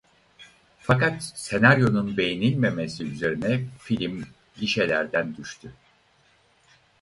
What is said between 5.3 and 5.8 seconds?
düştü.